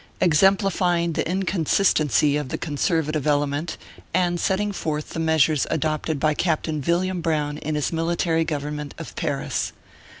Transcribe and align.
EXEMPLIFYING 0.19 1.13
THE 1.13 1.29
INCONSISTENCY 1.29 2.39
OP 2.39 2.47
THE 2.49 2.57
CONSERVATIVE 2.57 3.27
ELEMENT, 3.27 3.77
AND 4.15 4.39
SETTING 4.39 4.71
FORTH 4.71 5.11
THE 5.11 5.19
MEASURES 5.19 5.67
ADOPTED 5.69 6.19
BY 6.19 6.33
CAPTAIN 6.33 6.81
VILLIAM 6.81 7.21
BROWN 7.21 7.59
IN 7.59 7.75
HIS 7.75 7.93
MILITARY 7.93 8.43
GOVERNMENT 8.45 8.95
OF 8.97 9.15
PARIS. 9.15 9.73